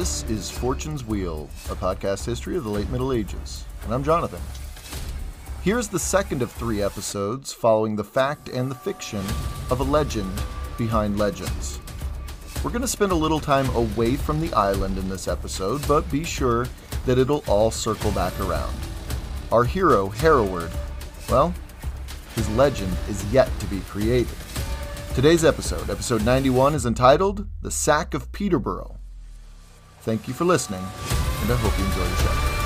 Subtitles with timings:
[0.00, 4.40] This is Fortune's Wheel, a podcast history of the late Middle Ages, and I'm Jonathan.
[5.62, 9.22] Here's the second of three episodes following the fact and the fiction
[9.68, 10.32] of a legend
[10.78, 11.80] behind legends.
[12.64, 16.10] We're going to spend a little time away from the island in this episode, but
[16.10, 16.66] be sure
[17.04, 18.74] that it'll all circle back around.
[19.52, 20.70] Our hero, Hereward,
[21.28, 21.52] well,
[22.36, 24.34] his legend is yet to be created.
[25.14, 28.99] Today's episode, episode 91, is entitled The Sack of Peterborough.
[30.02, 32.60] Thank you for listening, and I hope you enjoy the show.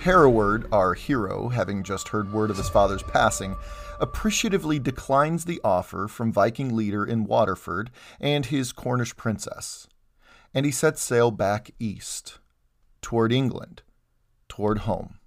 [0.00, 3.54] Hereward, our hero, having just heard word of his father's passing,
[4.00, 9.86] appreciatively declines the offer from Viking leader in Waterford and his Cornish princess,
[10.52, 12.38] and he sets sail back east,
[13.00, 13.82] toward England,
[14.48, 15.20] toward home.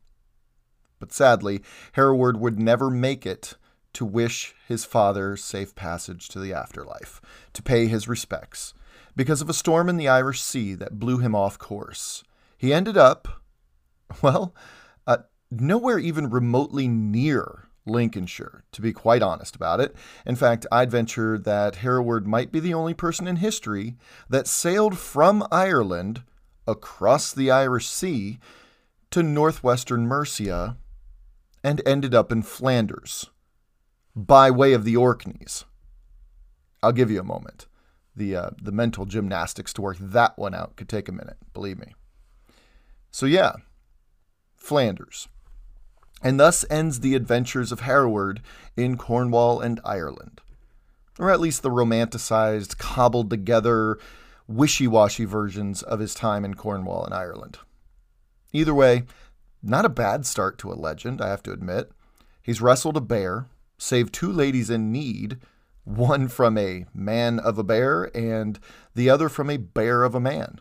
[1.00, 1.62] But sadly,
[1.94, 3.56] Hereward would never make it
[3.94, 7.22] to wish his father safe passage to the afterlife,
[7.54, 8.74] to pay his respects,
[9.16, 12.24] because of a storm in the Irish Sea that blew him off course.
[12.58, 13.42] He ended up
[14.22, 14.54] well,
[15.08, 15.18] uh,
[15.50, 19.96] nowhere even remotely near Lincolnshire, to be quite honest about it.
[20.26, 23.96] In fact, I'd venture that Hereward might be the only person in history
[24.30, 26.24] that sailed from Ireland
[26.68, 28.40] across the Irish Sea
[29.10, 30.78] to northwestern Mercia
[31.64, 33.31] and ended up in Flanders
[34.16, 35.66] by way of the Orkneys.
[36.84, 37.68] I'll give you a moment.
[38.16, 41.80] The, uh, the mental gymnastics to work that one out could take a minute, believe
[41.80, 41.94] me.
[43.10, 43.54] So, yeah,
[44.56, 45.28] Flanders.
[46.22, 48.42] And thus ends the adventures of Hereward
[48.78, 50.42] in Cornwall and Ireland.
[51.18, 53.98] Or at least the romanticized, cobbled together,
[54.48, 57.58] wishy washy versions of his time in Cornwall and Ireland.
[58.54, 59.04] Either way,
[59.64, 61.92] not a bad start to a legend, I have to admit.
[62.42, 63.48] He's wrestled a bear,
[63.82, 65.40] saved two ladies in need,
[65.84, 68.60] one from a man of a bear and
[68.94, 70.60] the other from a bear of a man.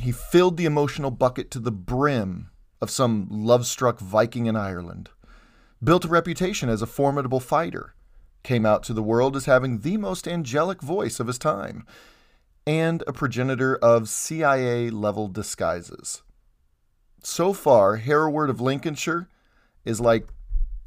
[0.00, 2.48] He filled the emotional bucket to the brim
[2.80, 5.10] of some love struck Viking in Ireland,
[5.84, 7.94] built a reputation as a formidable fighter,
[8.42, 11.84] came out to the world as having the most angelic voice of his time,
[12.66, 16.22] and a progenitor of CIA level disguises.
[17.22, 19.28] So far, Hereward of Lincolnshire
[19.84, 20.28] is like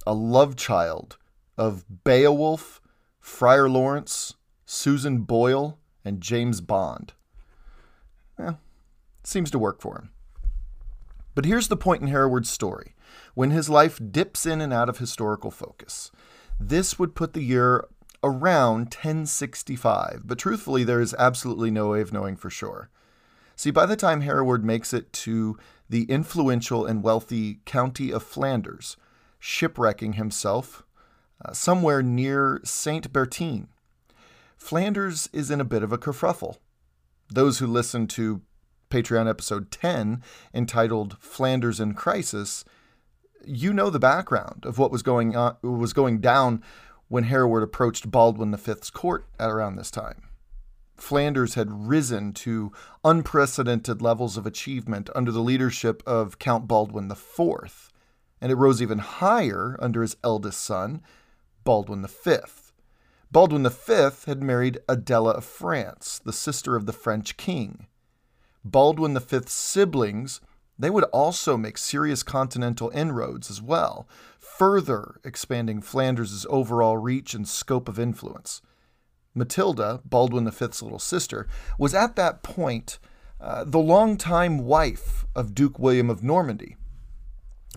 [0.06, 1.18] a love child
[1.58, 2.82] of Beowulf,
[3.20, 4.36] Friar Lawrence,
[4.66, 7.14] Susan Boyle, and James Bond.
[8.40, 8.54] Eh,
[9.24, 10.10] Seems to work for him.
[11.36, 12.96] But here's the point in Hereward's story
[13.34, 16.12] when his life dips in and out of historical focus.
[16.60, 17.88] This would put the year
[18.24, 22.90] around 1065, but truthfully, there is absolutely no way of knowing for sure.
[23.56, 25.58] See, by the time Hereward makes it to
[25.90, 28.98] the influential and wealthy county of Flanders,
[29.42, 30.84] shipwrecking himself
[31.44, 33.68] uh, somewhere near Saint Bertin,
[34.56, 36.58] Flanders is in a bit of a kerfuffle.
[37.30, 38.42] Those who listen to
[38.92, 40.22] Patreon episode 10
[40.54, 42.64] entitled Flanders in Crisis,
[43.44, 46.64] you know the background of what was going on was going down
[47.08, 50.28] when Hereward approached Baldwin V's court at around this time.
[50.96, 52.72] Flanders had risen to
[53.04, 57.91] unprecedented levels of achievement under the leadership of Count Baldwin IV,
[58.42, 61.02] and it rose even higher under his eldest son,
[61.64, 62.38] Baldwin V.
[63.32, 67.88] Baldwin V had married Adela of France, the sister of the French king.
[68.66, 70.42] Baldwin V's siblings,
[70.78, 74.08] they would also make serious continental inroads as well,
[74.40, 78.62] further expanding Flanders' overall reach and scope of influence.
[79.34, 81.48] Matilda, Baldwin V's little sister,
[81.80, 83.00] was at that point
[83.40, 86.76] uh, the longtime wife of Duke William of Normandy.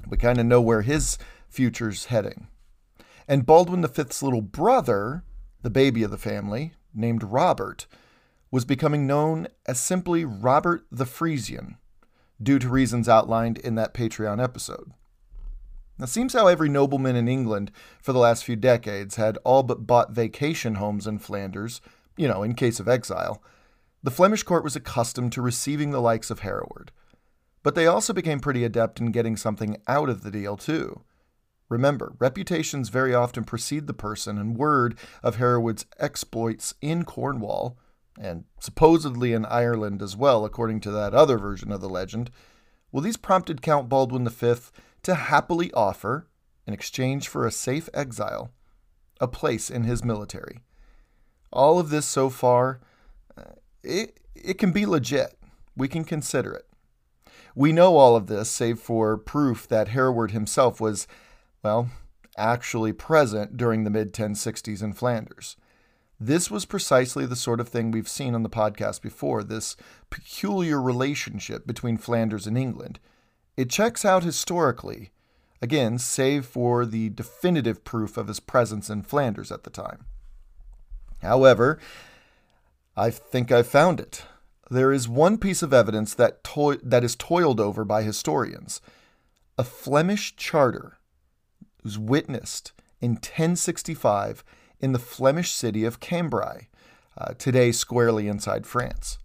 [0.09, 1.19] We kind of know where his
[1.49, 2.49] future's heading.
[3.27, 5.25] And Baldwin V's little brother,
[5.63, 7.87] the baby of the family, named Robert,
[8.51, 11.77] was becoming known as simply Robert the Frisian,
[12.43, 14.93] due to reasons outlined in that Patreon episode.
[15.99, 17.71] Now, seems how every nobleman in England
[18.03, 21.81] for the last few decades had all but bought vacation homes in Flanders,
[22.17, 23.43] you know, in case of exile.
[24.03, 26.91] The Flemish court was accustomed to receiving the likes of Hereward,
[27.65, 31.01] but they also became pretty adept in getting something out of the deal, too.
[31.69, 37.77] Remember, reputations very often precede the person, and word of Hereward's exploits in Cornwall
[38.21, 42.31] and supposedly in Ireland as well, according to that other version of the legend,
[42.93, 44.55] well, these prompted Count Baldwin V
[45.03, 46.29] to happily offer,
[46.67, 48.53] in exchange for a safe exile,
[49.21, 50.61] a place in his military.
[51.53, 52.81] All of this so far,
[53.37, 55.37] uh, it, it can be legit.
[55.77, 56.67] We can consider it.
[57.55, 61.07] We know all of this, save for proof that Hereward himself was,
[61.63, 61.91] well,
[62.37, 65.57] actually present during the mid 1060s in Flanders.
[66.19, 69.77] This was precisely the sort of thing we've seen on the podcast before this
[70.11, 72.99] peculiar relationship between Flanders and England.
[73.57, 75.11] It checks out historically,
[75.61, 80.07] again, save for the definitive proof of his presence in Flanders at the time.
[81.23, 81.79] However,
[82.97, 84.25] I think I've found it.
[84.71, 88.81] There is one piece of evidence that, to- that is toiled over by historians
[89.57, 90.99] a Flemish charter
[91.85, 94.43] was witnessed in 1065
[94.81, 96.69] in the Flemish city of Cambrai,
[97.17, 99.19] uh, today squarely inside France.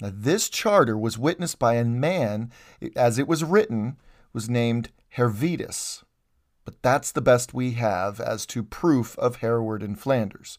[0.00, 2.50] Now, this charter was witnessed by a man,
[2.96, 3.98] as it was written,
[4.32, 6.04] was named Hervidus.
[6.64, 10.58] But that's the best we have as to proof of Hereward in Flanders.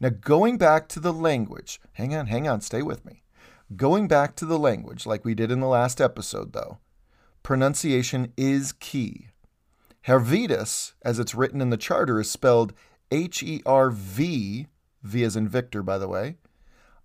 [0.00, 3.22] Now, going back to the language, hang on, hang on, stay with me.
[3.76, 6.78] Going back to the language, like we did in the last episode, though,
[7.44, 9.28] pronunciation is key.
[10.06, 12.72] Hervidus, as it's written in the charter, is spelled
[13.12, 14.66] H E R V,
[15.04, 16.36] V as in Victor, by the way,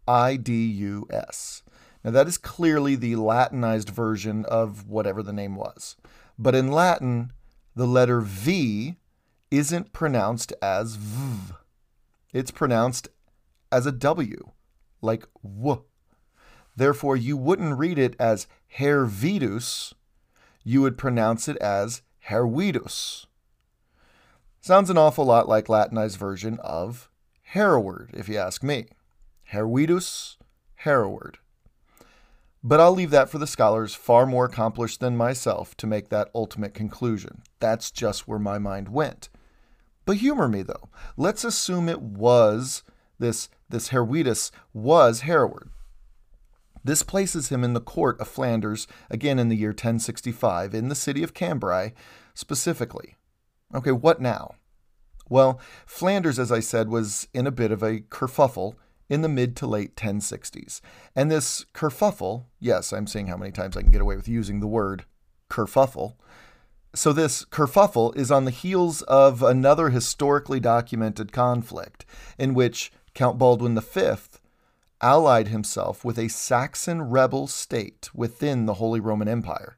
[0.07, 1.61] I D U S.
[2.03, 5.95] Now, that is clearly the Latinized version of whatever the name was.
[6.37, 7.31] But in Latin,
[7.75, 8.95] the letter V
[9.51, 11.53] isn't pronounced as V.
[12.33, 13.07] It's pronounced
[13.71, 14.51] as a W,
[15.01, 15.83] like W.
[16.75, 19.93] Therefore, you wouldn't read it as Hervidus,
[20.63, 23.25] you would pronounce it as Herwidus.
[24.61, 27.09] Sounds an awful lot like Latinized version of
[27.43, 28.87] Hereward, if you ask me.
[29.51, 30.37] Herwidus,
[30.75, 31.37] Hereward.
[32.63, 36.31] But I'll leave that for the scholars far more accomplished than myself to make that
[36.33, 37.43] ultimate conclusion.
[37.59, 39.29] That's just where my mind went.
[40.03, 40.89] But humor me though.
[41.15, 42.81] Let's assume it was
[43.19, 45.69] this this Herwidus was Hereward.
[46.85, 50.93] This places him in the court of Flanders, again in the year 1065, in the
[50.93, 51.93] city of Cambrai
[52.35, 53.15] specifically.
[53.73, 54.53] Okay, what now?
[55.27, 58.75] Well, Flanders, as I said, was in a bit of a kerfuffle
[59.09, 60.79] in the mid to late 1060s.
[61.15, 64.59] And this kerfuffle, yes, I'm seeing how many times I can get away with using
[64.59, 65.05] the word
[65.49, 66.13] kerfuffle.
[66.93, 72.05] So, this kerfuffle is on the heels of another historically documented conflict
[72.37, 74.15] in which Count Baldwin V
[75.01, 79.77] allied himself with a Saxon rebel state within the Holy Roman Empire.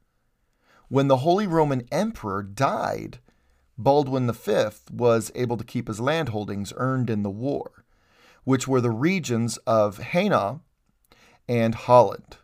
[0.90, 3.20] When the Holy Roman Emperor died,
[3.78, 7.86] Baldwin V was able to keep his landholdings earned in the war
[8.48, 10.62] which were the regions of Hainaut
[11.50, 12.38] and Holland.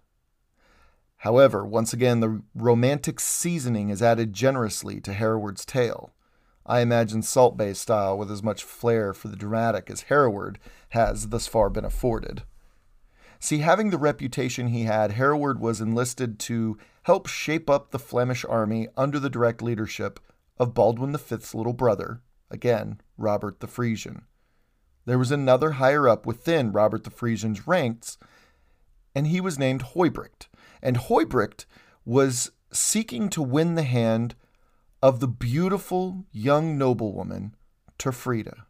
[1.20, 6.12] However, once again, the romantic seasoning is added generously to Hereward's tale.
[6.66, 10.60] I imagine Salt Bae style with as much flair for the dramatic as Hereward
[10.90, 12.44] has thus far been afforded.
[13.44, 18.46] See, having the reputation he had, Hereward was enlisted to help shape up the Flemish
[18.46, 20.22] army under the direct leadership
[20.58, 24.22] of Baldwin V's little brother, again, Robert the Frisian.
[25.04, 28.18] There was another higher up within Robert the Frisian's ranks,
[29.14, 30.48] and he was named Huybrecht.
[30.82, 31.66] And Huybrecht
[32.06, 34.36] was seeking to win the hand
[35.02, 37.56] of the beautiful young noblewoman,
[38.00, 38.68] Terfrida.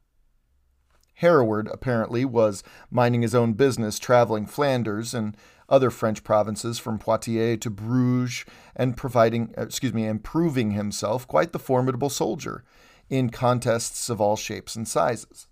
[1.15, 5.38] Hereward apparently was minding his own business, traveling Flanders and
[5.70, 11.51] other French provinces from Poitiers to Bruges, and providing, uh, excuse me, improving himself quite
[11.51, 12.63] the formidable soldier
[13.10, 15.48] in contests of all shapes and sizes.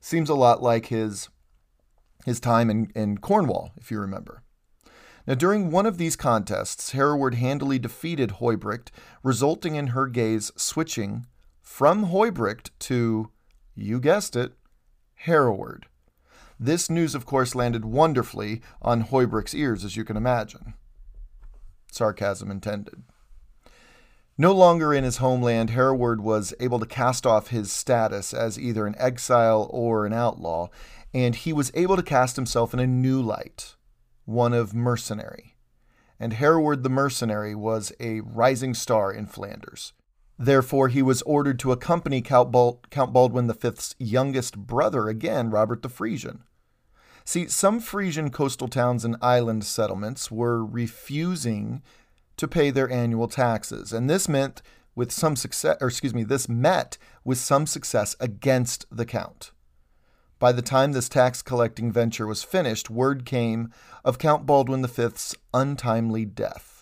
[0.00, 1.28] Seems a lot like his
[2.24, 4.42] his time in, in Cornwall, if you remember.
[5.26, 8.90] Now, during one of these contests, Hereward handily defeated Huybrecht,
[9.22, 11.26] resulting in her gaze switching
[11.60, 13.30] from Huybrecht to,
[13.74, 14.52] you guessed it,
[15.14, 15.86] Hereward.
[16.58, 20.74] This news, of course, landed wonderfully on Huybrecht's ears, as you can imagine.
[21.90, 23.02] Sarcasm intended.
[24.36, 28.86] No longer in his homeland, Hereward was able to cast off his status as either
[28.86, 30.68] an exile or an outlaw,
[31.12, 33.76] and he was able to cast himself in a new light,
[34.24, 35.54] one of mercenary.
[36.18, 39.92] And Hereward the mercenary was a rising star in Flanders.
[40.38, 46.42] Therefore, he was ordered to accompany Count, Baldwin V's youngest brother again, Robert the Frisian.
[47.24, 51.82] See, some Frisian coastal towns and island settlements were refusing
[52.36, 53.92] to pay their annual taxes.
[53.92, 54.60] And this meant
[54.94, 59.52] with some success, or excuse me, this met with some success against the Count.
[60.38, 63.70] By the time this tax collecting venture was finished, word came
[64.04, 66.73] of Count Baldwin V's untimely death.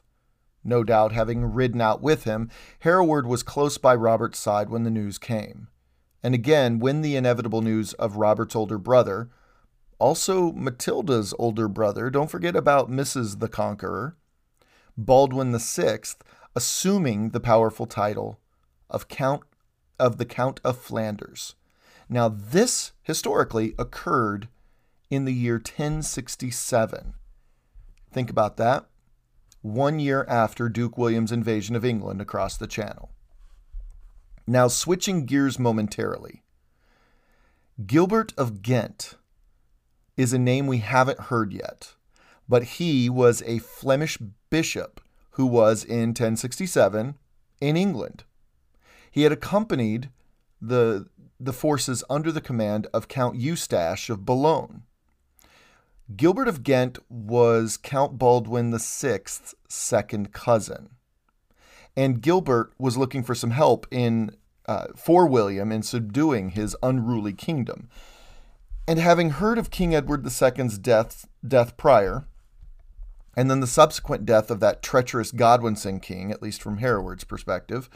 [0.64, 2.50] No doubt, having ridden out with him,
[2.80, 5.68] Hereward was close by Robert's side when the news came.
[6.22, 9.28] And again, when the inevitable news of Robert's older brother,
[9.98, 13.40] also Matilda's older brother, don't forget about Mrs.
[13.40, 14.16] the Conqueror,
[14.96, 16.00] Baldwin VI
[16.54, 18.38] assuming the powerful title
[18.90, 19.42] of Count
[19.98, 21.54] of the Count of Flanders.
[22.08, 24.48] Now, this historically occurred
[25.10, 27.14] in the year 1067.
[28.12, 28.86] Think about that.
[29.62, 33.10] One year after Duke William's invasion of England across the Channel.
[34.44, 36.42] Now, switching gears momentarily,
[37.86, 39.14] Gilbert of Ghent
[40.16, 41.94] is a name we haven't heard yet,
[42.48, 44.18] but he was a Flemish
[44.50, 45.00] bishop
[45.32, 47.14] who was in 1067
[47.60, 48.24] in England.
[49.12, 50.10] He had accompanied
[50.60, 51.06] the,
[51.38, 54.82] the forces under the command of Count Eustache of Boulogne.
[56.16, 60.90] Gilbert of Ghent was Count Baldwin VI's second cousin.
[61.96, 64.34] And Gilbert was looking for some help in
[64.66, 67.88] uh, for William in subduing his unruly kingdom.
[68.88, 72.26] And having heard of King Edward II's death, death prior,
[73.36, 77.88] and then the subsequent death of that treacherous Godwinson king, at least from Hereward's perspective,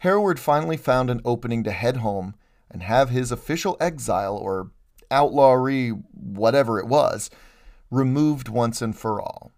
[0.00, 2.34] Hereward finally found an opening to head home
[2.70, 4.70] and have his official exile, or
[5.10, 7.28] outlawry, whatever it was,
[7.90, 9.52] removed once and for all.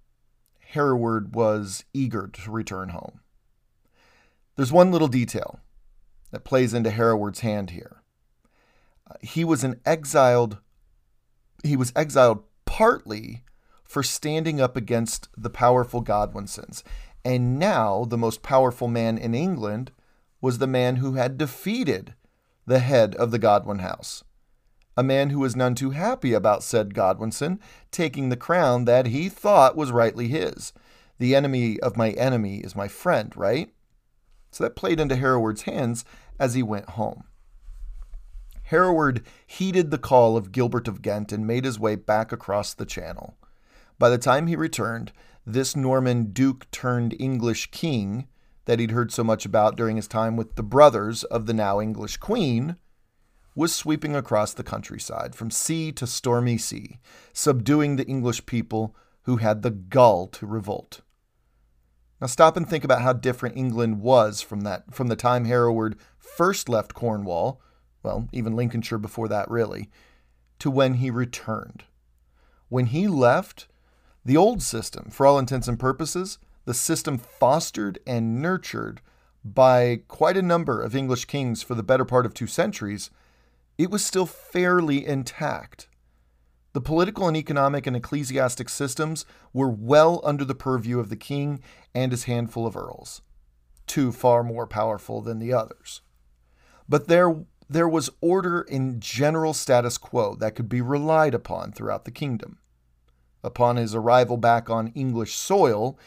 [0.60, 3.20] Hereward was eager to return home.
[4.56, 5.60] There's one little detail
[6.30, 8.02] that plays into Hereward's hand here.
[9.08, 10.58] Uh, he was an exiled
[11.64, 13.44] he was exiled partly
[13.84, 16.82] for standing up against the powerful Godwinsons.
[17.24, 19.92] And now the most powerful man in England
[20.40, 22.14] was the man who had defeated
[22.66, 24.24] the head of the Godwin house.
[24.96, 29.28] A man who was none too happy about said Godwinson taking the crown that he
[29.28, 30.72] thought was rightly his.
[31.18, 33.72] The enemy of my enemy is my friend, right?
[34.50, 36.04] So that played into Hereward's hands
[36.38, 37.24] as he went home.
[38.64, 42.86] Hereward heeded the call of Gilbert of Ghent and made his way back across the
[42.86, 43.36] Channel.
[43.98, 45.12] By the time he returned,
[45.46, 48.28] this Norman duke turned English king
[48.64, 51.80] that he'd heard so much about during his time with the brothers of the now
[51.80, 52.76] English queen
[53.54, 56.98] was sweeping across the countryside from sea to stormy sea,
[57.32, 61.02] subduing the English people who had the gall to revolt.
[62.20, 65.96] Now stop and think about how different England was from that from the time Hereward
[66.18, 67.60] first left Cornwall,
[68.02, 69.90] well, even Lincolnshire before that really,
[70.60, 71.84] to when he returned.
[72.68, 73.66] When he left,
[74.24, 79.00] the old system, for all intents and purposes, the system fostered and nurtured
[79.44, 83.10] by quite a number of English kings for the better part of two centuries,
[83.78, 85.88] it was still fairly intact.
[86.72, 91.60] The political and economic and ecclesiastic systems were well under the purview of the king
[91.94, 93.20] and his handful of earls,
[93.86, 96.00] two far more powerful than the others.
[96.88, 102.04] But there, there was order in general status quo that could be relied upon throughout
[102.04, 102.58] the kingdom.
[103.44, 105.98] Upon his arrival back on English soil,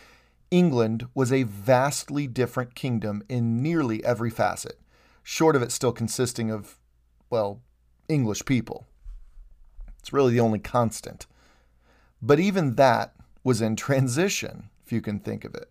[0.49, 4.79] England was a vastly different kingdom in nearly every facet,
[5.21, 6.79] short of it still consisting of,
[7.29, 7.61] well,
[8.07, 8.87] English people.
[9.99, 11.25] It's really the only constant.
[12.21, 13.13] But even that
[13.43, 15.69] was in transition, if you can think of it.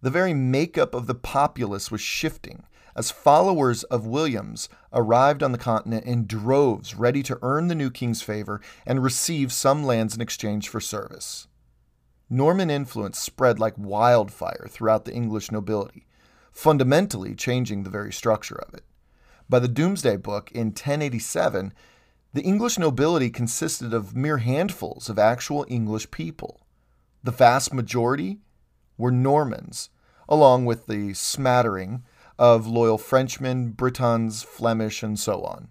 [0.00, 5.58] The very makeup of the populace was shifting as followers of Williams arrived on the
[5.58, 10.20] continent in droves, ready to earn the new king's favor and receive some lands in
[10.20, 11.46] exchange for service.
[12.28, 16.06] Norman influence spread like wildfire throughout the English nobility,
[16.50, 18.84] fundamentally changing the very structure of it.
[19.48, 21.72] By the Domesday Book in 1087,
[22.32, 26.60] the English nobility consisted of mere handfuls of actual English people.
[27.22, 28.38] The vast majority
[28.96, 29.90] were Normans,
[30.28, 32.02] along with the smattering
[32.38, 35.68] of loyal Frenchmen, Britons, Flemish, and so on.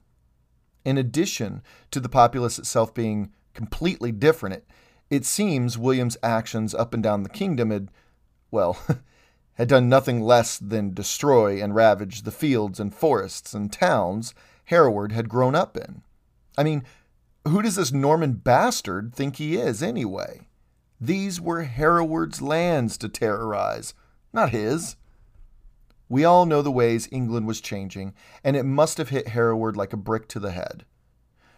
[0.85, 1.61] In addition
[1.91, 4.67] to the populace itself being completely different, it,
[5.09, 7.89] it seems William's actions up and down the kingdom had,
[8.51, 8.77] well,
[9.55, 14.34] had done nothing less than destroy and ravage the fields and forests and towns
[14.65, 16.01] Hereward had grown up in.
[16.58, 16.84] I mean,
[17.48, 20.48] who does this Norman bastard think he is, anyway?
[21.00, 23.93] These were Hereward's lands to terrorize,
[24.31, 24.96] not his.
[26.08, 29.93] We all know the ways England was changing, and it must have hit Hereward like
[29.93, 30.86] a brick to the head.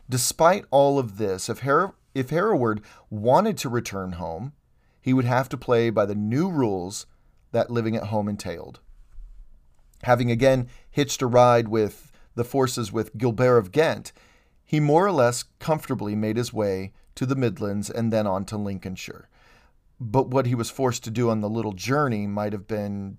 [0.09, 4.53] Despite all of this, if, Her- if Hereward wanted to return home,
[5.01, 7.05] he would have to play by the new rules
[7.53, 8.81] that living at home entailed.
[10.03, 14.11] Having again hitched a ride with the forces with Gilbert of Ghent,
[14.65, 18.57] he more or less comfortably made his way to the Midlands and then on to
[18.57, 19.29] Lincolnshire.
[19.99, 23.17] But what he was forced to do on the little journey might have been,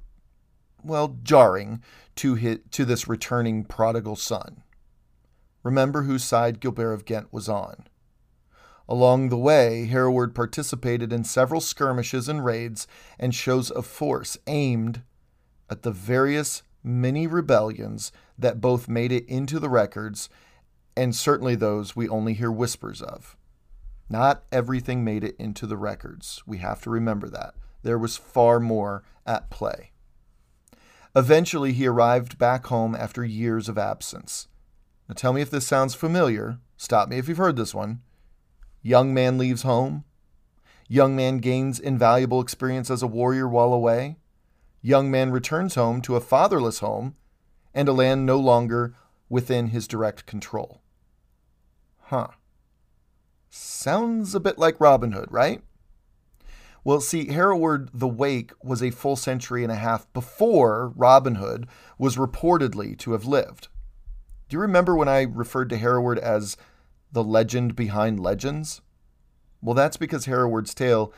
[0.83, 1.83] well, jarring
[2.17, 4.63] to, his, to this returning prodigal son.
[5.63, 7.87] Remember whose side Gilbert of Ghent was on.
[8.89, 12.87] Along the way, Hereward participated in several skirmishes and raids
[13.19, 15.03] and shows of force aimed
[15.71, 20.29] at the various many rebellions that both made it into the records
[20.97, 23.37] and certainly those we only hear whispers of.
[24.09, 26.43] Not everything made it into the records.
[26.47, 27.55] We have to remember that.
[27.83, 29.93] There was far more at play.
[31.17, 34.49] Eventually, he arrived back home after years of absence.
[35.09, 36.59] Now, tell me if this sounds familiar.
[36.77, 38.01] Stop me if you've heard this one.
[38.87, 40.05] Young man leaves home.
[40.89, 44.19] Young man gains invaluable experience as a warrior while away.
[44.83, 47.17] Young man returns home to a fatherless home
[47.73, 48.95] and a land no longer
[49.31, 50.83] within his direct control.
[51.99, 52.29] Huh.
[53.49, 55.63] Sounds a bit like Robin Hood, right?
[56.85, 61.69] Well, see, Hereward the Wake was a full century and a half before Robin Hood
[61.99, 63.69] was reportedly to have lived.
[64.51, 66.59] Do you remember when I referred to Hereward as
[67.15, 68.83] the legend behind legends?
[69.63, 71.13] Well, that's because Hereward's tale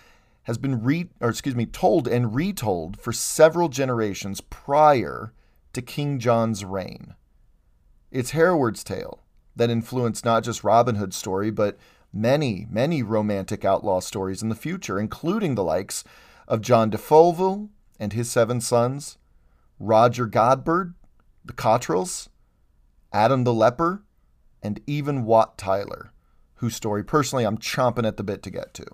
[0.45, 5.33] has been re or excuse me, told and retold for several generations prior
[5.73, 7.15] to King John's reign.
[8.13, 9.25] It's Hereward's tale
[9.57, 11.77] that influenced not just Robin Hood's story, but
[12.13, 16.05] many, many romantic outlaw stories in the future, including the likes
[16.47, 19.19] of John de Folville and his seven sons,
[19.81, 20.95] Roger Godberd,
[21.45, 22.29] the Coterels,
[23.13, 24.03] Adam the Leper,
[24.67, 26.11] and even Wat Tyler,
[26.57, 28.85] whose story personally I'm chomping at the bit to get to.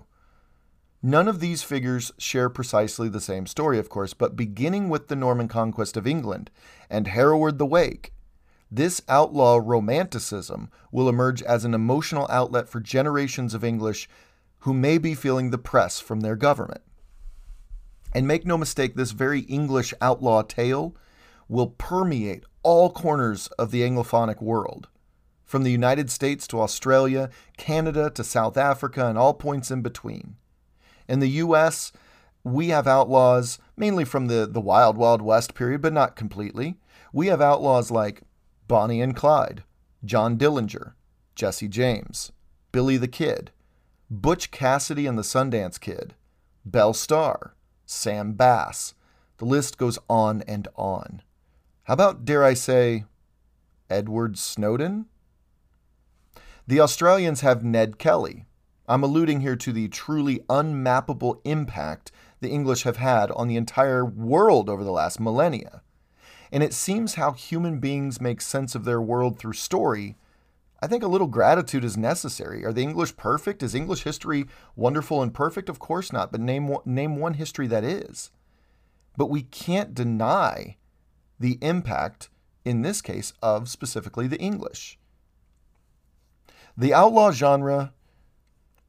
[1.01, 5.15] None of these figures share precisely the same story, of course, but beginning with the
[5.15, 6.51] Norman conquest of England
[6.91, 8.13] and Hereward the Wake,
[8.69, 14.07] this outlaw romanticism will emerge as an emotional outlet for generations of English
[14.59, 16.81] who may be feeling the press from their government.
[18.13, 20.95] And make no mistake, this very English outlaw tale
[21.49, 24.87] will permeate all corners of the Anglophonic world,
[25.53, 30.35] from the United States to Australia, Canada to South Africa, and all points in between.
[31.07, 31.91] In the U.S.,
[32.43, 36.77] we have outlaws mainly from the, the Wild Wild West period, but not completely.
[37.13, 38.23] We have outlaws like
[38.67, 39.61] Bonnie and Clyde,
[40.03, 40.93] John Dillinger,
[41.35, 42.31] Jesse James,
[42.71, 43.51] Billy the Kid,
[44.09, 46.15] Butch Cassidy and the Sundance Kid,
[46.65, 47.53] Belle Starr,
[47.85, 48.95] Sam Bass.
[49.37, 51.21] The list goes on and on.
[51.83, 53.03] How about, dare I say,
[53.87, 55.05] Edward Snowden?
[56.67, 58.45] The Australians have Ned Kelly.
[58.87, 64.05] I'm alluding here to the truly unmappable impact the English have had on the entire
[64.05, 65.81] world over the last millennia
[66.53, 70.15] and it seems how human beings make sense of their world through story.
[70.79, 72.63] I think a little gratitude is necessary.
[72.63, 73.63] Are the English perfect?
[73.63, 74.45] Is English history
[74.75, 75.67] wonderful and perfect?
[75.67, 78.29] Of course not, but name name one history that is.
[79.17, 80.77] But we can't deny
[81.39, 82.29] the impact
[82.63, 84.99] in this case of specifically the English.
[86.75, 87.93] The outlaw genre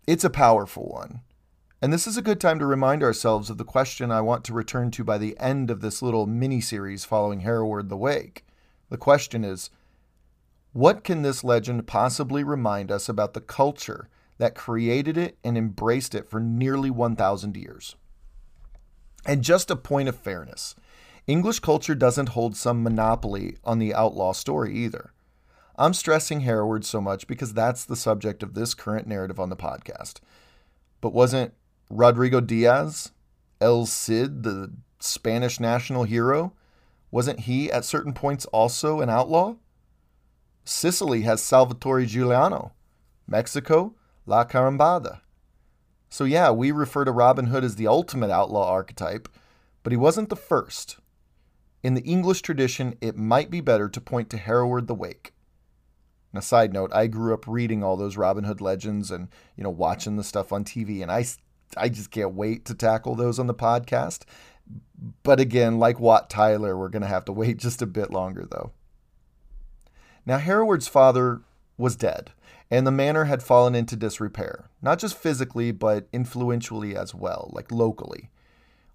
[0.07, 1.21] it's a powerful one.
[1.81, 4.55] And this is a good time to remind ourselves of the question I want to
[4.55, 8.47] return to by the end of this little mini series following Hereward the Wake.
[8.89, 9.71] The question is
[10.73, 16.15] what can this legend possibly remind us about the culture that created it and embraced
[16.15, 17.97] it for nearly 1,000 years?
[19.27, 20.75] And just a point of fairness
[21.27, 25.13] English culture doesn't hold some monopoly on the outlaw story either.
[25.77, 29.57] I'm stressing Hereward so much because that's the subject of this current narrative on the
[29.57, 30.21] podcast.
[31.01, 31.55] But wasn't
[31.91, 33.11] Rodrigo Diaz,
[33.61, 36.53] El Cid, the Spanish national hero,
[37.11, 39.57] wasn't he at certain points also an outlaw?
[40.65, 42.73] Sicily has Salvatore Giuliano,
[43.27, 43.95] Mexico,
[44.27, 45.21] La Carambada.
[46.09, 49.29] So, yeah, we refer to Robin Hood as the ultimate outlaw archetype,
[49.83, 50.99] but he wasn't the first.
[51.83, 55.34] In the English tradition, it might be better to point to Hereward the Wake.
[56.35, 59.63] And a side note, I grew up reading all those Robin Hood legends and, you
[59.63, 61.25] know, watching the stuff on TV, and I
[61.77, 64.23] I just can't wait to tackle those on the podcast.
[65.23, 68.49] But again, like Wat Tyler, we're going to have to wait just a bit longer,
[68.51, 68.73] though.
[70.27, 71.43] Now, Hereward's father
[71.79, 72.33] was dead,
[72.69, 77.71] and the manor had fallen into disrepair, not just physically, but influentially as well, like
[77.71, 78.31] locally.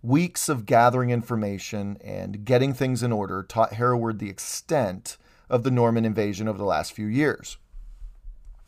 [0.01, 5.17] Weeks of gathering information and getting things in order taught Hereward the extent
[5.49, 7.57] of the Norman invasion over the last few years.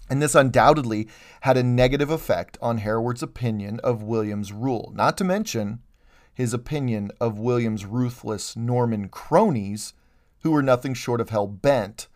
[0.10, 1.08] And this undoubtedly
[1.42, 5.80] had a negative effect on Hereward's opinion of William's rule, not to mention
[6.34, 9.94] his opinion of William's ruthless Norman cronies,
[10.42, 12.08] who were nothing short of hell bent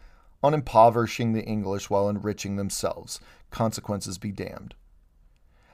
[0.43, 3.19] on impoverishing the English while enriching themselves.
[3.49, 4.75] Consequences be damned.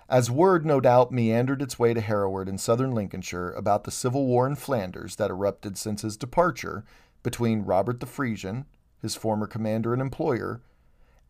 [0.10, 4.26] As word no doubt meandered its way to Hereward in southern Lincolnshire about the civil
[4.26, 6.84] war in Flanders that erupted since his departure
[7.24, 8.66] between Robert the Frisian,
[9.02, 10.62] his former commander and employer,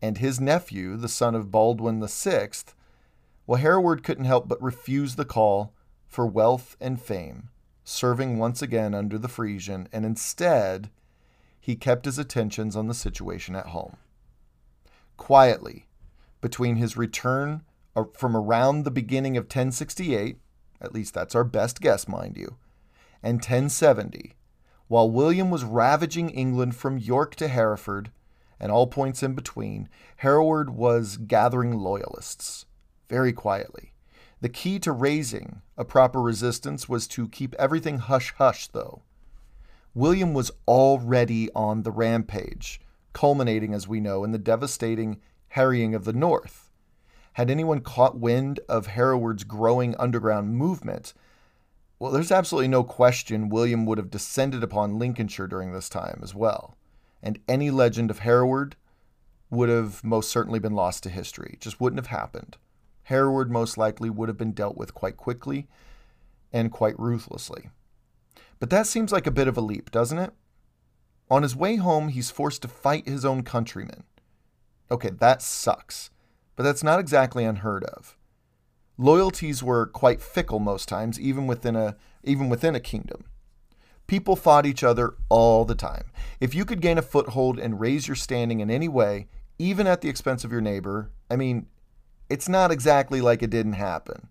[0.00, 2.50] and his nephew, the son of Baldwin VI,
[3.46, 5.74] well, Hereward couldn't help but refuse the call
[6.08, 7.48] for wealth and fame
[7.84, 10.90] serving once again under the Frisian, and instead,
[11.60, 13.96] he kept his attentions on the situation at home.
[15.16, 15.86] Quietly,
[16.40, 17.62] between his return
[17.94, 20.38] uh, from around the beginning of 1068,
[20.80, 22.56] at least that's our best guess, mind you,
[23.22, 24.32] and 1070,
[24.92, 28.10] while William was ravaging England from York to Hereford
[28.60, 32.66] and all points in between, Hereward was gathering loyalists
[33.08, 33.94] very quietly.
[34.42, 39.00] The key to raising a proper resistance was to keep everything hush hush, though.
[39.94, 42.78] William was already on the rampage,
[43.14, 46.70] culminating, as we know, in the devastating harrying of the North.
[47.32, 51.14] Had anyone caught wind of Hereward's growing underground movement,
[52.02, 56.34] well, there's absolutely no question William would have descended upon Lincolnshire during this time as
[56.34, 56.76] well.
[57.22, 58.74] And any legend of Hereward
[59.50, 61.50] would have most certainly been lost to history.
[61.52, 62.56] It just wouldn't have happened.
[63.04, 65.68] Hereward most likely would have been dealt with quite quickly
[66.52, 67.70] and quite ruthlessly.
[68.58, 70.32] But that seems like a bit of a leap, doesn't it?
[71.30, 74.02] On his way home, he's forced to fight his own countrymen.
[74.90, 76.10] Okay, that sucks,
[76.56, 78.16] but that's not exactly unheard of.
[79.02, 83.24] Loyalties were quite fickle most times, even within a even within a kingdom.
[84.06, 86.12] People fought each other all the time.
[86.38, 89.26] If you could gain a foothold and raise your standing in any way,
[89.58, 91.66] even at the expense of your neighbor, I mean,
[92.30, 94.28] it's not exactly like it didn't happen.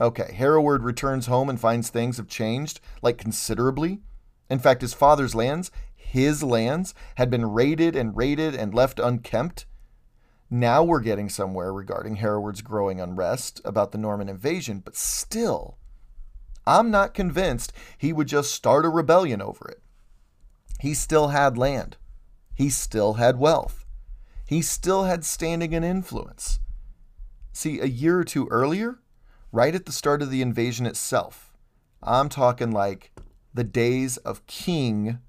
[0.00, 4.00] Okay, Hereward returns home and finds things have changed, like considerably.
[4.48, 9.66] In fact, his father's lands, his lands, had been raided and raided and left unkempt.
[10.54, 15.78] Now we're getting somewhere regarding Hereward's growing unrest about the Norman invasion, but still,
[16.66, 19.80] I'm not convinced he would just start a rebellion over it.
[20.78, 21.96] He still had land,
[22.54, 23.86] he still had wealth,
[24.46, 26.60] he still had standing and influence.
[27.54, 28.98] See, a year or two earlier,
[29.52, 31.54] right at the start of the invasion itself,
[32.02, 33.10] I'm talking like
[33.54, 35.20] the days of King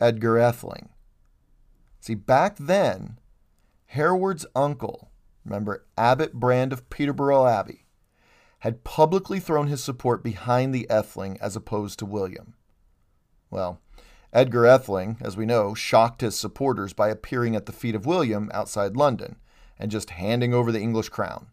[0.00, 0.90] Edgar Atheling.
[1.98, 3.18] See, back then,
[3.88, 5.10] Hereward's uncle,
[5.44, 7.86] remember Abbot Brand of Peterborough Abbey,
[8.60, 12.54] had publicly thrown his support behind the Atheling as opposed to William.
[13.50, 13.80] Well,
[14.30, 18.50] Edgar Atheling, as we know, shocked his supporters by appearing at the feet of William
[18.52, 19.36] outside London
[19.78, 21.46] and just handing over the English crown,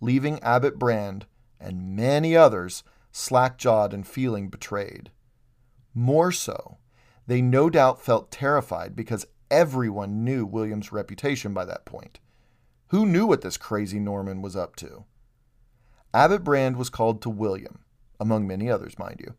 [0.00, 1.26] leaving Abbot Brand
[1.60, 5.12] and many others slack jawed and feeling betrayed.
[5.94, 6.78] More so,
[7.28, 12.18] they no doubt felt terrified because Everyone knew William's reputation by that point.
[12.88, 15.04] Who knew what this crazy Norman was up to?
[16.14, 17.80] Abbot Brand was called to William,
[18.18, 19.34] among many others, mind you,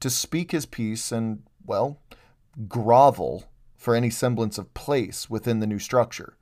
[0.00, 2.00] to speak his piece and, well,
[2.68, 3.44] grovel
[3.76, 6.36] for any semblance of place within the new structure.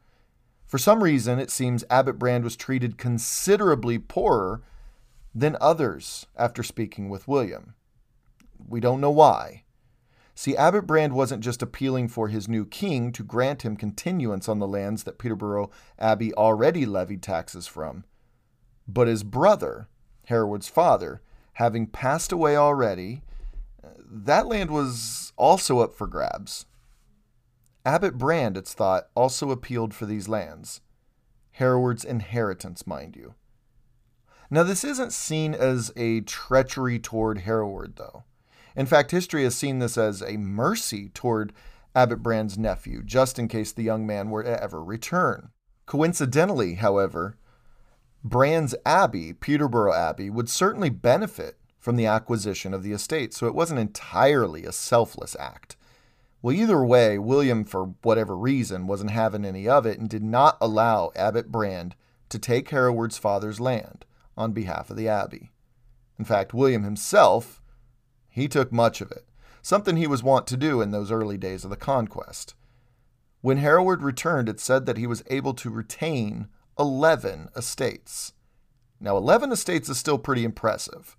[0.66, 4.62] For some reason, it seems Abbot Brand was treated considerably poorer
[5.34, 7.74] than others after speaking with William.
[8.68, 9.62] We don't know why.
[10.38, 14.58] See, Abbot Brand wasn't just appealing for his new king to grant him continuance on
[14.58, 18.04] the lands that Peterborough Abbey already levied taxes from,
[18.86, 19.88] but his brother,
[20.26, 21.22] Hereward's father,
[21.54, 23.22] having passed away already,
[23.98, 26.66] that land was also up for grabs.
[27.86, 30.82] Abbot Brand, it's thought, also appealed for these lands.
[31.52, 33.36] Hereward's inheritance, mind you.
[34.50, 38.24] Now, this isn't seen as a treachery toward Hereward, though.
[38.76, 41.52] In fact, history has seen this as a mercy toward
[41.94, 45.48] Abbot Brand's nephew, just in case the young man were to ever return.
[45.86, 47.36] Coincidentally, however,
[48.22, 53.54] Brand's abbey, Peterborough Abbey, would certainly benefit from the acquisition of the estate, so it
[53.54, 55.76] wasn't entirely a selfless act.
[56.42, 60.58] Well, either way, William, for whatever reason, wasn't having any of it and did not
[60.60, 61.94] allow Abbot Brand
[62.28, 64.04] to take Hereward's father's land
[64.36, 65.50] on behalf of the abbey.
[66.18, 67.62] In fact, William himself
[68.36, 69.26] he took much of it,
[69.62, 72.54] something he was wont to do in those early days of the conquest.
[73.40, 78.34] When Hereward returned, it said that he was able to retain 11 estates.
[79.00, 81.16] Now, 11 estates is still pretty impressive.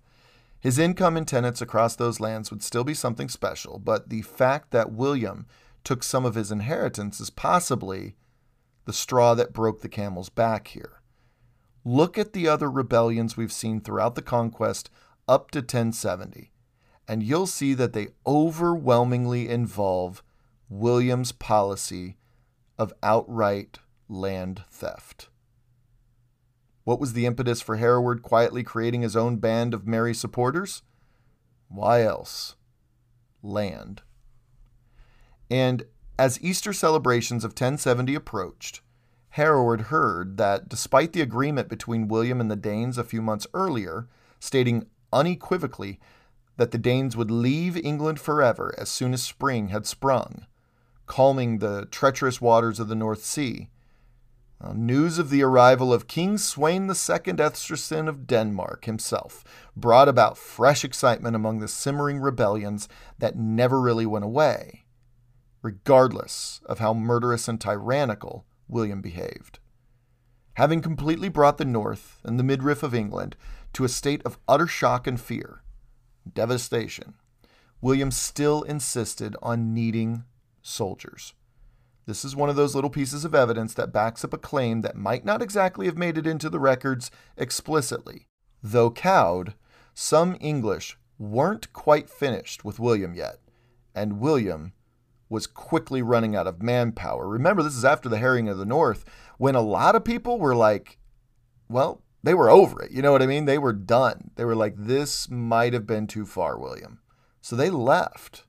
[0.60, 4.70] His income and tenants across those lands would still be something special, but the fact
[4.70, 5.44] that William
[5.82, 8.14] took some of his inheritance is possibly
[8.84, 11.02] the straw that broke the camel's back here.
[11.84, 14.88] Look at the other rebellions we've seen throughout the conquest
[15.26, 16.52] up to 1070
[17.08, 20.22] and you'll see that they overwhelmingly involve
[20.68, 22.16] William's policy
[22.78, 25.30] of outright land theft.
[26.84, 30.82] What was the impetus for Hereward quietly creating his own band of merry supporters?
[31.68, 32.56] Why else?
[33.42, 34.02] Land.
[35.50, 35.84] And
[36.18, 38.80] as Easter celebrations of 1070 approached,
[39.30, 44.08] Hereward heard that despite the agreement between William and the Danes a few months earlier,
[44.40, 46.00] stating unequivocally
[46.58, 50.44] that the Danes would leave England forever as soon as spring had sprung,
[51.06, 53.70] calming the treacherous waters of the North Sea.
[54.74, 59.44] News of the arrival of King Sweyn II Estridsson of Denmark himself
[59.76, 64.84] brought about fresh excitement among the simmering rebellions that never really went away,
[65.62, 69.60] regardless of how murderous and tyrannical William behaved.
[70.54, 73.36] Having completely brought the north and the midriff of England
[73.74, 75.62] to a state of utter shock and fear,
[76.34, 77.14] devastation,
[77.80, 80.24] William still insisted on needing
[80.62, 81.34] soldiers.
[82.06, 84.96] This is one of those little pieces of evidence that backs up a claim that
[84.96, 88.26] might not exactly have made it into the records explicitly.
[88.62, 89.54] Though cowed,
[89.94, 93.40] some English weren't quite finished with William yet,
[93.94, 94.72] and William
[95.28, 97.28] was quickly running out of manpower.
[97.28, 99.04] Remember, this is after the Harrying of the North,
[99.36, 100.98] when a lot of people were like,
[101.68, 102.90] well, they were over it.
[102.90, 103.44] You know what I mean?
[103.44, 104.30] They were done.
[104.36, 107.00] They were like, this might have been too far, William.
[107.40, 108.44] So they left.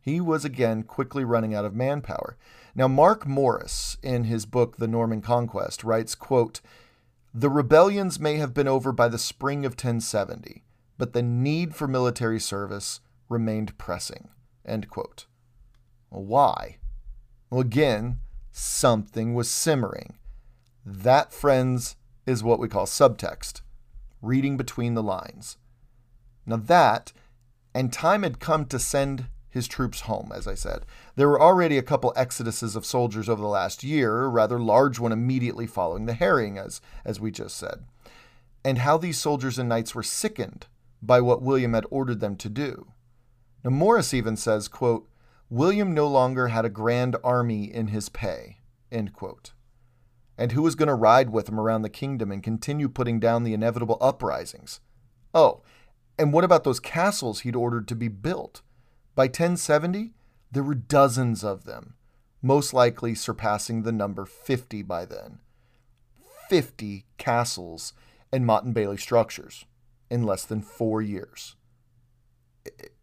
[0.00, 2.36] He was again quickly running out of manpower.
[2.74, 6.60] Now, Mark Morris, in his book The Norman Conquest, writes, quote,
[7.32, 10.64] The rebellions may have been over by the spring of 1070,
[10.98, 14.30] but the need for military service remained pressing.
[14.64, 15.26] End quote.
[16.10, 16.78] Well, why?
[17.50, 20.14] Well, again, something was simmering.
[20.84, 23.62] That, friends, is what we call subtext,
[24.20, 25.56] reading between the lines.
[26.46, 27.12] Now, that,
[27.74, 30.86] and time had come to send his troops home, as I said.
[31.14, 34.98] There were already a couple exoduses of soldiers over the last year, a rather large
[34.98, 37.84] one immediately following the harrying, as, as we just said.
[38.64, 40.66] And how these soldiers and knights were sickened
[41.02, 42.86] by what William had ordered them to do.
[43.64, 45.08] Now, Morris even says, quote,
[45.50, 48.58] William no longer had a grand army in his pay,
[48.90, 49.52] end quote
[50.36, 53.44] and who was going to ride with him around the kingdom and continue putting down
[53.44, 54.80] the inevitable uprisings.
[55.34, 55.62] Oh,
[56.18, 58.62] and what about those castles he'd ordered to be built?
[59.14, 60.12] By 1070,
[60.50, 61.94] there were dozens of them,
[62.42, 65.38] most likely surpassing the number 50 by then.
[66.48, 67.92] 50 castles
[68.32, 69.64] and Motte and Bailey structures
[70.10, 71.56] in less than four years.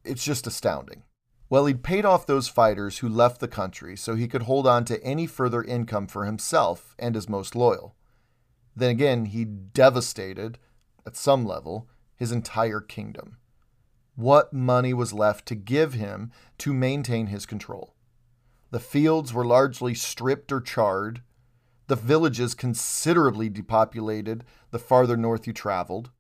[0.04, 1.04] It's just astounding.
[1.50, 4.86] Well, he'd paid off those fighters who left the country so he could hold on
[4.86, 7.96] to any further income for himself and his most loyal.
[8.76, 10.60] Then again, he devastated,
[11.08, 13.38] at some level, his entire kingdom.
[14.16, 17.96] What money was left to give him to maintain his control?
[18.70, 21.24] The fields were largely stripped or charred,
[21.88, 26.12] the villages considerably depopulated the farther north you traveled.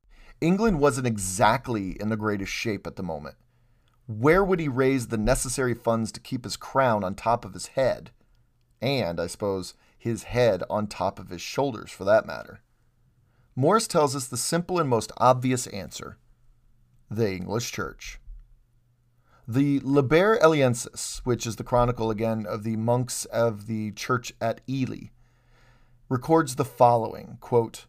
[0.41, 3.35] England wasn't exactly in the greatest shape at the moment
[4.09, 7.67] where would he raise the necessary funds to keep his crown on top of his
[7.67, 8.09] head?
[8.81, 12.61] And, I suppose, his head on top of his shoulders, for that matter.
[13.55, 16.17] Morris tells us the simple and most obvious answer
[17.11, 18.19] the English Church.
[19.47, 24.61] The Liber Eliensis, which is the chronicle again of the monks of the church at
[24.67, 25.09] Ely,
[26.07, 27.85] records the following quote,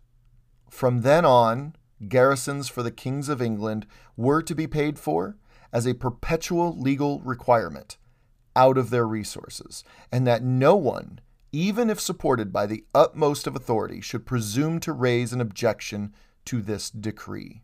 [0.69, 1.77] From then on,
[2.09, 3.87] garrisons for the kings of England
[4.19, 5.37] were to be paid for,
[5.73, 7.97] as a perpetual legal requirement
[8.57, 11.21] out of their resources, and that no one,
[11.53, 16.13] even if supported by the utmost of authority, should presume to raise an objection
[16.45, 17.63] to this decree.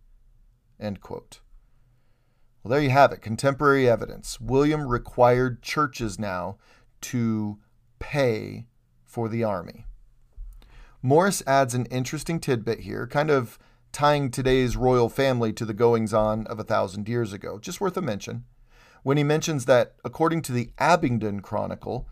[2.63, 4.41] Well, there you have it contemporary evidence.
[4.41, 6.59] William required churches now
[7.03, 7.59] to
[7.99, 8.67] pay
[9.05, 9.87] for the army.
[11.03, 13.59] Morris adds an interesting tidbit here, kind of
[13.97, 17.59] tying today's royal family to the goings on of a thousand years ago.
[17.59, 18.45] Just worth a mention.
[19.03, 22.07] When he mentions that, according to the Abingdon Chronicle,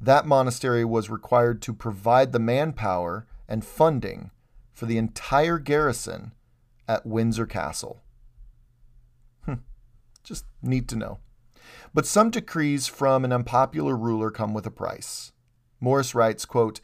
[0.00, 4.30] that monastery was required to provide the manpower and funding
[4.72, 6.32] for the entire garrison
[6.88, 8.00] at Windsor Castle.
[9.44, 9.56] Hmm.
[10.24, 11.18] Just neat to know.
[11.92, 15.32] But some decrees from an unpopular ruler come with a price.
[15.80, 16.80] Morris writes, quote,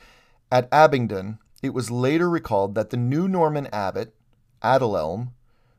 [0.51, 4.15] At Abingdon, it was later recalled that the new Norman abbot,
[4.63, 5.33] Adalelm,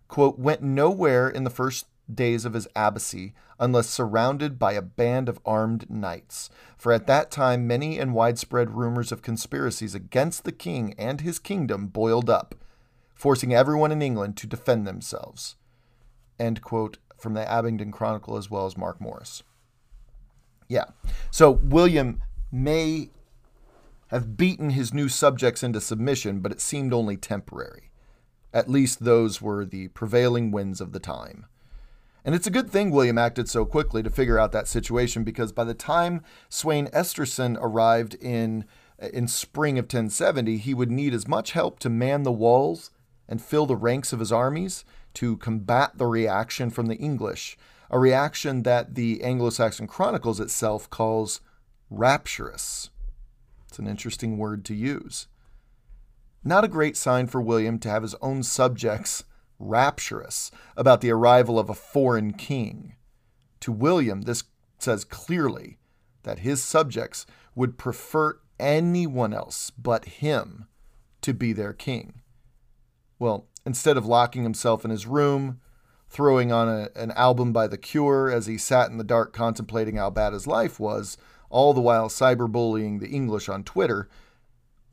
[0.07, 5.29] quote, went nowhere in the first days of his abbacy unless surrounded by a band
[5.29, 6.49] of armed knights.
[6.77, 11.39] For at that time many and widespread rumors of conspiracies against the king and his
[11.39, 12.55] kingdom boiled up,
[13.13, 15.55] forcing everyone in England to defend themselves.
[16.39, 19.43] End quote from the Abingdon Chronicle as well as Mark Morris.
[20.67, 20.85] Yeah.
[21.31, 23.09] So William may
[24.07, 27.89] have beaten his new subjects into submission, but it seemed only temporary.
[28.53, 31.45] At least those were the prevailing winds of the time.
[32.25, 35.51] And it's a good thing William acted so quickly to figure out that situation because
[35.51, 38.65] by the time Sweyn Estridsson arrived in
[39.11, 42.91] in spring of 1070, he would need as much help to man the walls
[43.27, 44.85] and fill the ranks of his armies
[45.15, 47.57] to combat the reaction from the English,
[47.89, 51.41] a reaction that the Anglo Saxon Chronicles itself calls
[51.89, 52.89] rapturous.
[53.67, 55.27] It's an interesting word to use.
[56.43, 59.23] Not a great sign for William to have his own subjects
[59.59, 62.95] rapturous about the arrival of a foreign king.
[63.61, 64.43] To William, this
[64.77, 65.77] says clearly
[66.23, 67.25] that his subjects
[67.55, 70.67] would prefer anyone else but him
[71.21, 72.21] to be their king.
[73.19, 75.61] Well, instead of locking himself in his room,
[76.09, 79.95] throwing on a, an album by The Cure as he sat in the dark contemplating
[79.95, 81.17] how bad his life was,
[81.49, 84.09] all the while cyberbullying the English on Twitter,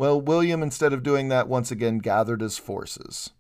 [0.01, 3.33] well, William, instead of doing that, once again gathered his forces.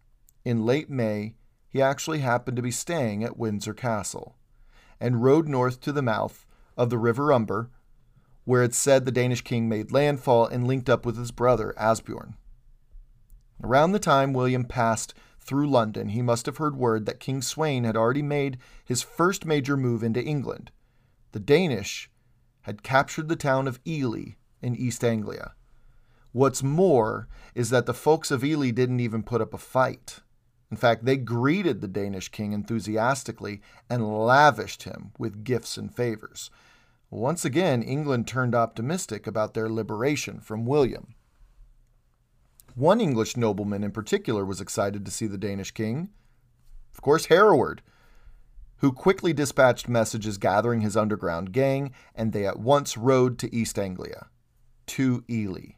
[0.44, 1.32] In late May,
[1.70, 4.36] he actually happened to be staying at Windsor Castle
[5.00, 6.44] and rode north to the mouth
[6.76, 7.70] of the River Humber,
[8.44, 12.34] where it's said the Danish king made landfall and linked up with his brother Asbjorn.
[13.64, 17.86] Around the time William passed through London, he must have heard word that King Sweyn
[17.86, 20.70] had already made his first major move into England.
[21.32, 22.10] The Danish
[22.64, 25.54] had captured the town of Ely in East Anglia.
[26.32, 30.20] What's more is that the folks of Ely didn't even put up a fight.
[30.70, 36.50] In fact, they greeted the Danish king enthusiastically and lavished him with gifts and favors.
[37.10, 41.14] Once again, England turned optimistic about their liberation from William.
[42.76, 46.10] One English nobleman in particular was excited to see the Danish king.
[46.94, 47.82] Of course, Hereward,
[48.76, 53.76] who quickly dispatched messages gathering his underground gang, and they at once rode to East
[53.76, 54.28] Anglia,
[54.86, 55.74] to Ely,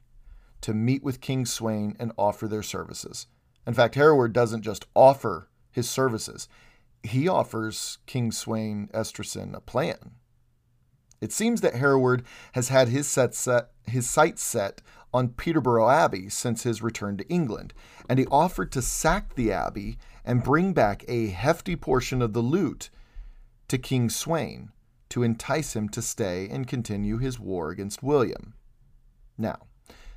[0.63, 3.27] to meet with King Sweyn and offer their services.
[3.67, 6.49] In fact, Hereward doesn't just offer his services,
[7.03, 10.13] he offers King Sweyn Estridsson a plan.
[11.21, 14.83] It seems that Hereward has had his, set set, his sights set
[15.15, 17.75] on Peterborough Abbey since his return to England,
[18.09, 22.41] and he offered to sack the abbey and bring back a hefty portion of the
[22.41, 22.91] loot
[23.69, 24.71] to King Sweyn
[25.11, 28.55] to entice him to stay and continue his war against William.
[29.37, 29.67] Now,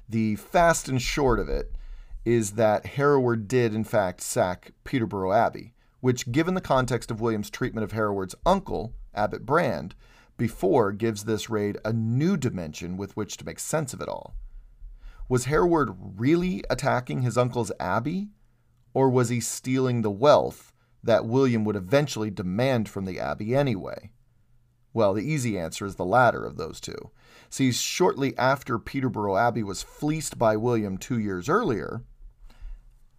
[0.07, 1.75] the fast and short of it
[2.23, 7.49] is that Hereward did, in fact, sack Peterborough Abbey, which, given the context of William's
[7.49, 9.95] treatment of Hereward's uncle, Abbot Brand,
[10.37, 14.35] before gives this raid a new dimension with which to make sense of it all.
[15.29, 18.29] Was Hereward really attacking his uncle's abbey?
[18.93, 20.71] Or was he stealing the wealth
[21.03, 24.11] that William would eventually demand from the abbey anyway?
[24.95, 27.11] Well, the easy answer is the latter of those two.
[27.49, 32.01] See, shortly after Peterborough Abbey was fleeced by William two years earlier,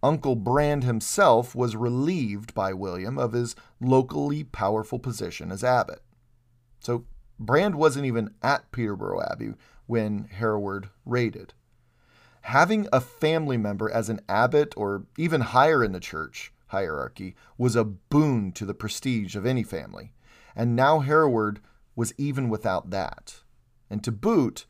[0.03, 6.01] Uncle Brand himself was relieved by William of his locally powerful position as abbot.
[6.81, 7.05] So
[7.39, 9.53] Brand wasn't even at Peterborough Abbey
[9.85, 11.53] when Hereward raided
[12.47, 17.75] having a family member as an abbot or even higher in the church hierarchy was
[17.75, 20.13] a boon to the prestige of any family.
[20.55, 21.59] And now Hereward
[21.97, 23.41] was even without that.
[23.89, 24.65] And to boot,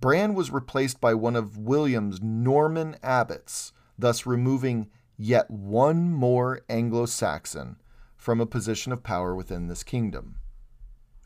[0.00, 7.06] Brand was replaced by one of William's Norman abbots, thus removing yet one more Anglo
[7.06, 7.76] Saxon
[8.16, 10.36] from a position of power within this kingdom.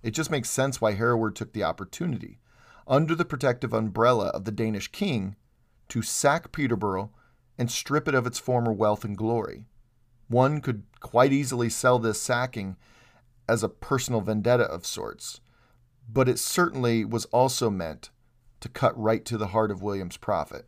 [0.03, 2.38] It just makes sense why Hereward took the opportunity,
[2.87, 5.37] under the protective umbrella of the Danish king,
[5.88, 7.11] to sack Peterborough
[7.59, 9.64] and strip it of its former wealth and glory.
[10.29, 12.76] One could quite easily sell this sacking
[13.50, 15.40] as a personal vendetta of sorts,
[16.08, 18.10] but it certainly was also meant
[18.60, 20.66] to cut right to the heart of William's profit.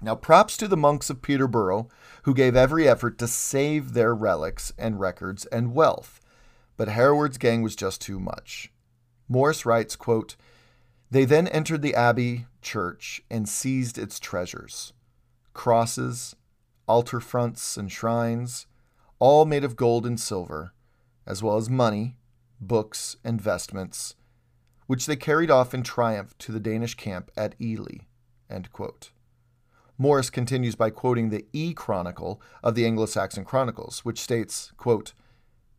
[0.00, 1.88] Now, props to the monks of Peterborough
[2.22, 6.20] who gave every effort to save their relics and records and wealth,
[6.76, 8.70] but Hereward's gang was just too much.
[9.28, 10.36] Morris writes, quote,
[11.10, 14.92] they then entered the abbey church and seized its treasures
[15.52, 16.36] crosses,
[16.86, 18.66] altar fronts, and shrines,
[19.18, 20.73] all made of gold and silver,
[21.26, 22.16] as well as money,
[22.60, 24.14] books, and vestments,
[24.86, 28.06] which they carried off in triumph to the Danish camp at Ely.
[29.96, 35.12] Morris continues by quoting the E Chronicle of the Anglo Saxon Chronicles, which states, quote,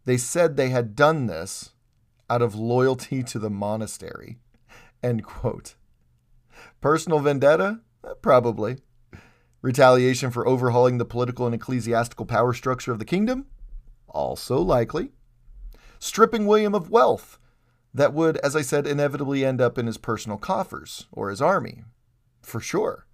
[0.06, 1.72] They said they had done this
[2.30, 4.40] out of loyalty to the monastery
[5.06, 5.76] End quote.
[6.82, 7.82] Personal vendetta?
[8.04, 8.78] Uh, probably.
[9.62, 13.46] Retaliation for overhauling the political and ecclesiastical power structure of the kingdom?
[14.08, 15.12] Also likely.
[16.00, 17.40] Stripping William of wealth
[17.94, 21.84] that would, as I said, inevitably end up in his personal coffers or his army?
[22.42, 23.06] For sure.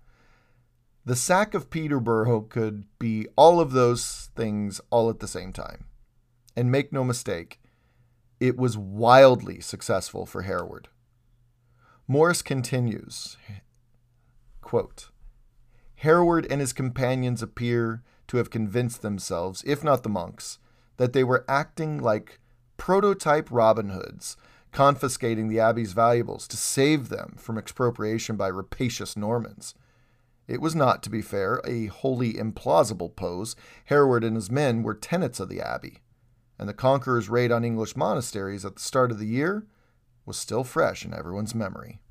[1.05, 5.85] The sack of Peterborough could be all of those things all at the same time.
[6.55, 7.59] And make no mistake,
[8.39, 10.89] it was wildly successful for Hereward.
[12.07, 13.37] Morris continues
[14.61, 15.09] quote,
[15.95, 20.59] Hereward and his companions appear to have convinced themselves, if not the monks,
[20.97, 22.39] that they were acting like
[22.81, 24.35] prototype Robin Hoods,
[24.71, 29.75] confiscating the abbey's valuables to save them from expropriation by rapacious Normans.
[30.47, 33.55] It was not, to be fair, a wholly implausible pose.
[33.85, 35.99] Hereward and his men were tenants of the abbey,
[36.57, 39.67] and the conqueror's raid on English monasteries at the start of the year
[40.25, 42.01] was still fresh in everyone's memory.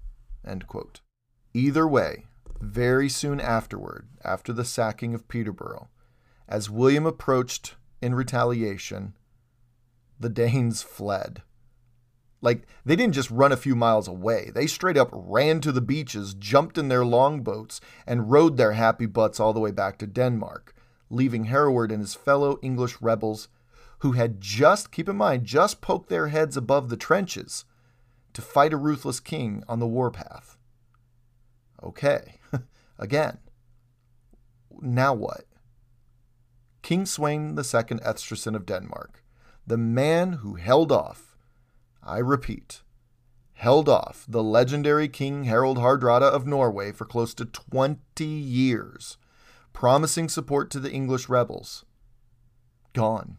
[1.52, 2.26] Either way,
[2.60, 5.88] very soon afterward, after the sacking of Peterborough,
[6.48, 9.14] as William approached in retaliation,
[10.20, 11.42] the Danes fled.
[12.42, 14.50] Like, they didn't just run a few miles away.
[14.54, 19.06] They straight up ran to the beaches, jumped in their longboats, and rowed their happy
[19.06, 20.74] butts all the way back to Denmark,
[21.10, 23.48] leaving Hereward and his fellow English rebels,
[23.98, 27.64] who had just, keep in mind, just poked their heads above the trenches,
[28.32, 30.56] to fight a ruthless king on the warpath.
[31.82, 32.40] Okay,
[32.98, 33.38] again,
[34.80, 35.44] now what?
[36.82, 39.22] King Sweyn II Estridsson of Denmark,
[39.66, 41.36] the man who held off,
[42.02, 42.82] I repeat,
[43.52, 49.18] held off the legendary King Harald Hardrada of Norway for close to 20 years,
[49.72, 51.84] promising support to the English rebels.
[52.92, 53.38] Gone.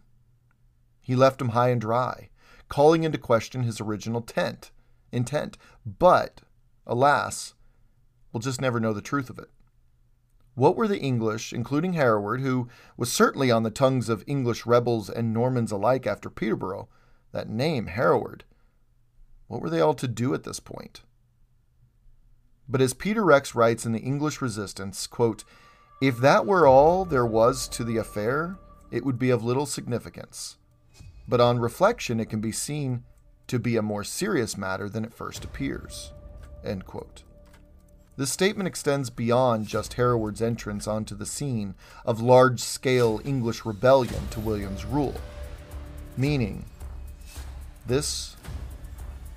[1.01, 2.29] He left him high and dry,
[2.69, 4.71] calling into question his original tent,
[5.11, 5.57] intent.
[5.85, 6.41] But,
[6.85, 7.55] alas,
[8.31, 9.49] we'll just never know the truth of it.
[10.53, 15.09] What were the English, including Hereward, who was certainly on the tongues of English rebels
[15.09, 16.89] and Normans alike after Peterborough,
[17.31, 18.43] that name, Hereward,
[19.47, 21.01] what were they all to do at this point?
[22.67, 25.43] But as Peter Rex writes in the English Resistance, quote,
[26.01, 28.57] if that were all there was to the affair,
[28.91, 30.57] it would be of little significance.
[31.27, 33.03] But on reflection, it can be seen
[33.47, 36.11] to be a more serious matter than it first appears.
[36.63, 37.23] End quote.
[38.17, 44.27] This statement extends beyond just Hereward's entrance onto the scene of large scale English rebellion
[44.31, 45.15] to William's rule,
[46.17, 46.65] meaning
[47.87, 48.35] this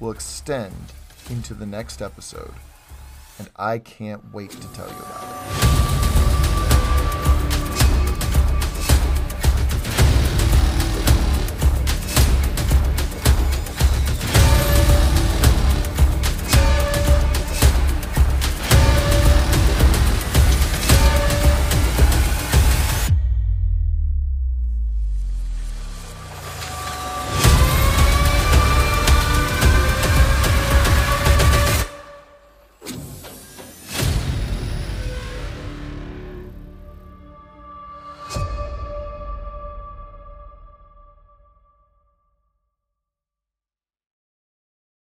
[0.01, 0.93] will extend
[1.31, 2.55] into the next episode,
[3.39, 6.24] and I can't wait to tell you about it.